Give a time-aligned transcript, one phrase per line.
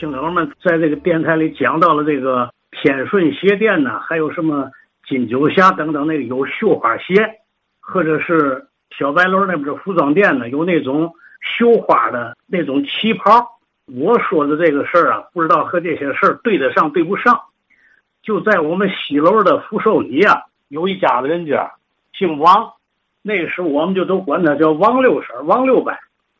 [0.00, 4.70] 听友们在这个电台里讲到了这个天顺鞋店呢，还有什么
[5.06, 7.22] 金九霞等等那个有绣花鞋，
[7.80, 8.66] 或者是
[8.96, 13.46] 小白楼那边的服装店呢，有那种绣花的那种旗袍。
[13.94, 17.38] 我说的这个事儿啊，不知道和这些事儿对得上对不上。
[18.22, 21.70] 就在我们西楼的福寿里啊，有一家子人家
[22.14, 22.72] 姓王，
[23.20, 25.92] 那时我们就都管他叫王六婶、王六伯。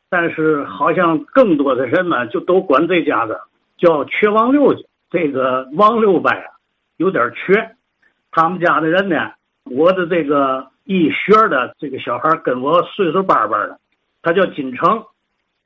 [0.09, 3.39] 但是好像更多的人呢，就都管这家子
[3.81, 4.83] 叫缺王六家。
[5.09, 6.55] 这个王六伯啊，
[6.95, 7.75] 有点缺。
[8.31, 9.33] 他们家的人呢，
[9.65, 13.77] 我的这个一学的这个小孩跟我岁数巴巴的，
[14.21, 15.03] 他叫金城。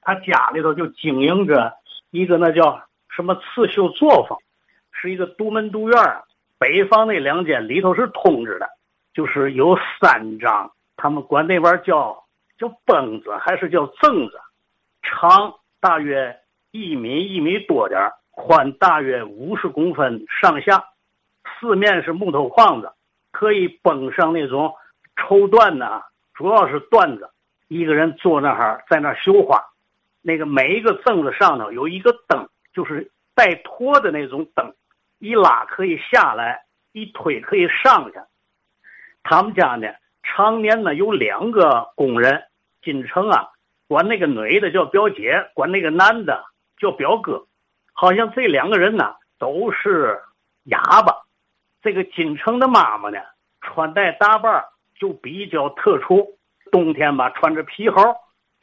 [0.02, 1.74] 他家里头就经营着
[2.12, 4.40] 一个那叫什么刺绣作坊，
[4.92, 6.00] 是一个独门独院
[6.58, 8.68] 北方那两间里头是通着的，
[9.14, 12.24] 就是有三张，他们管那边叫
[12.58, 14.40] 叫绷子还是叫正子，
[15.02, 16.36] 长大约
[16.76, 20.84] 一米一米多点宽大约五十公分上下，
[21.58, 22.92] 四面是木头框子，
[23.32, 24.74] 可以绷上那种
[25.16, 26.02] 绸缎呢，
[26.34, 27.30] 主要是缎子。
[27.70, 29.64] 一个人坐那哈，在那儿绣花。
[30.22, 34.74] 那个每一个凳子上头有一个灯，就是带托的那种灯，
[35.20, 38.20] 一拉可以下来，一推可以上去。
[39.24, 39.88] 他们家呢，
[40.24, 42.44] 常年呢有两个工人，
[42.84, 43.48] 进城啊，
[43.88, 46.44] 管那个女的叫表姐，管那个男的
[46.78, 47.46] 叫表哥。
[47.94, 50.22] 好像这两个人呢都是
[50.64, 51.16] 哑巴。
[51.82, 53.20] 这个金城的妈妈呢，
[53.62, 54.66] 穿戴打扮
[55.00, 56.38] 就比较特殊，
[56.72, 58.16] 冬天吧穿着皮袄。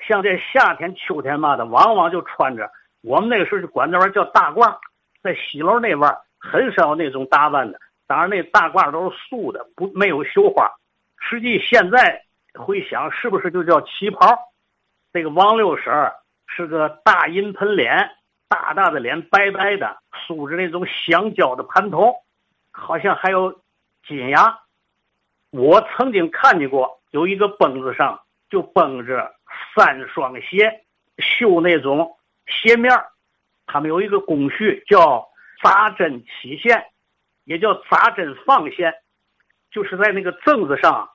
[0.07, 2.69] 像这夏天、秋天嘛的，往往就穿着
[3.03, 4.77] 我们那个时候就管那玩意儿叫大褂，
[5.23, 6.01] 在西楼那边
[6.41, 7.79] 很少有那种打扮的。
[8.09, 10.69] 当然，那大褂都是素的，不没有绣花。
[11.21, 12.25] 实际现在
[12.55, 14.37] 回想，是不是就叫旗袍？
[15.13, 15.93] 这个王六婶
[16.47, 18.11] 是个大银盆脸，
[18.49, 22.15] 大大的脸，白白的，梳着那种香蕉的盘头，
[22.71, 23.61] 好像还有
[24.07, 24.61] 金牙。
[25.51, 29.35] 我曾经看见过，有一个绷子上就绷着。
[29.75, 30.83] 三双鞋
[31.19, 32.91] 绣那种鞋面
[33.67, 35.29] 他们有一个工序叫
[35.63, 36.87] 扎针起线，
[37.45, 38.95] 也叫扎针放线，
[39.71, 41.11] 就是在那个正子上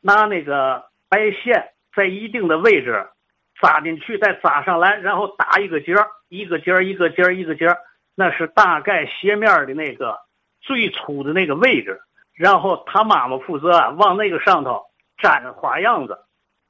[0.00, 3.08] 拿那个白线在一定的位置
[3.60, 7.78] 扎进去，再扎上来，然后打一个结儿，一个结儿一个结儿一个结儿，
[8.14, 10.18] 那是大概鞋面的那个
[10.60, 12.00] 最粗的那个位置，
[12.34, 14.84] 然后他妈妈负责啊往那个上头
[15.22, 16.18] 粘花样子。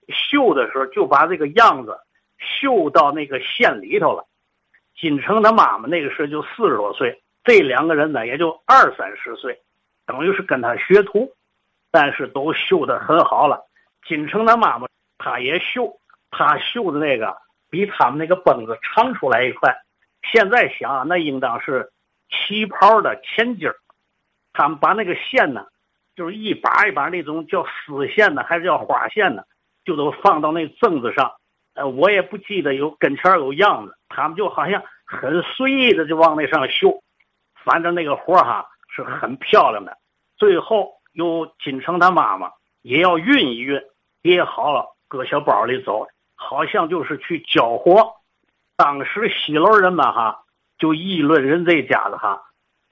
[0.08, 1.96] 绣的时候就把这个样子
[2.36, 4.26] 绣到那个线里头了。
[4.98, 9.60] 金城他妈妈那个时候就四十多岁，这两个人呢也就二三十岁，
[10.06, 11.32] 等于是跟他学徒，
[11.92, 13.64] 但是都绣的很好了。
[14.04, 15.99] 金城他妈妈他也绣，
[16.30, 17.36] 他绣的那个
[17.70, 19.76] 比他们那个绷子长出来一块。
[20.32, 21.91] 现在想啊，那应当是
[22.28, 23.76] 旗袍的前襟儿。
[24.52, 25.66] 他们把那个线呢，
[26.14, 29.42] 就是一把一把那种叫丝线呢，还是叫花线呢？
[29.84, 31.32] 就都放到那正子上，
[31.74, 37.02] 呃，我也不记得有跟前有样子，他们就好像很随意的就往那上绣，
[37.64, 39.97] 反正那个活哈是很漂亮的。
[40.36, 42.50] 最后由金城他妈妈
[42.82, 43.82] 也要熨一熨，
[44.20, 46.06] 叠好了搁小包里走，
[46.42, 48.14] 好像就是去交货。
[48.76, 50.42] 当时西楼人们哈
[50.78, 52.42] 就议论人这家子哈，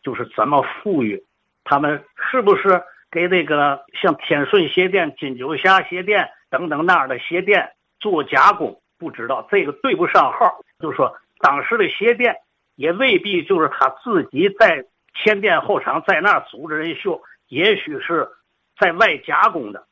[0.03, 1.25] 就是怎么富裕，
[1.64, 6.28] 他们是不是给那个像天顺鞋店、金九霞鞋店。
[6.50, 10.60] 等等那样的鞋店做加工，不知道这个对不上号。
[10.78, 12.37] 就说，当时的鞋店
[12.75, 18.28] 也未必就是他自己在前店后厂在那儿组织人绣，也许是
[18.78, 19.87] 在外加工的。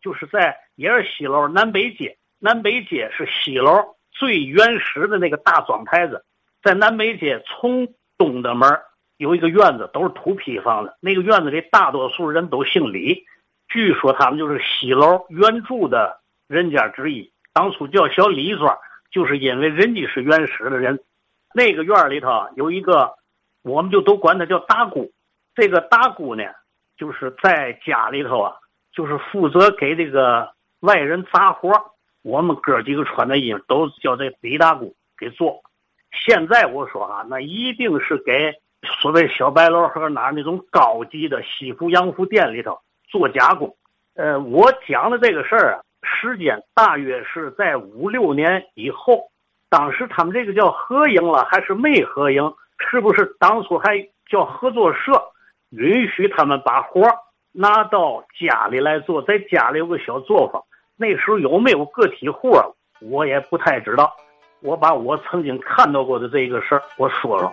[0.00, 6.24] 就是在也是西楼南北街，南北街是西楼最原始的那个大庄台子，
[6.62, 8.68] 在南北街从东的门
[9.16, 13.24] 有一个院子，都是土坯房的，那个院子里大多数人都姓李。
[13.68, 18.78] 据说他们就是西楼原住的人家之一，当初叫小李庄，
[19.10, 21.00] 就是因为人家是原始的人。
[21.52, 23.14] 那个院里头有一个，
[23.62, 25.12] 我们就都管他叫大姑。
[25.54, 26.44] 这个大姑呢，
[26.96, 28.56] 就是在家里头啊，
[28.92, 31.72] 就是负责给这个外人杂活。
[32.28, 35.62] 我们哥几个穿的衣服都是叫这李大姑给做。
[36.12, 38.52] 现在我说啊，那一定是给
[39.00, 42.78] 所谓小白楼和哪那种高级的西服洋服店里头。
[43.10, 43.74] 做加工，
[44.16, 49.30] 呃，我讲的这个事儿啊，时间大约是在五六年以后。
[49.70, 52.52] 当时他们这个叫合营了还是没合营？
[52.78, 55.12] 是不是当初还叫合作社？
[55.70, 57.00] 允许他们把活
[57.52, 60.62] 拿到家里来做，在家里有个小作坊。
[61.00, 62.50] 那时候有没有个体户，
[63.00, 64.12] 我也不太知道。
[64.60, 67.50] 我把我曾经看到过的这个事儿，我说说。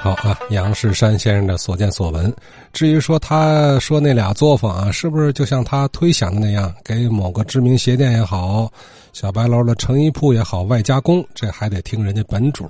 [0.00, 2.34] 好啊，杨世山先生的所见所闻。
[2.72, 8.68] 至于说他说那俩作坊啊，是不是就像他推想的那样，给某个知名鞋店也好，
[9.12, 11.22] 小白楼的成衣铺也好外加工？
[11.34, 12.66] 这还得听人家本主，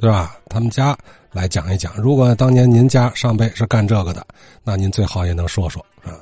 [0.00, 0.34] 对吧？
[0.50, 0.94] 他们家
[1.32, 1.92] 来讲一讲。
[1.96, 4.26] 如果当年您家上辈是干这个的，
[4.64, 6.18] 那您最好也能说说，啊？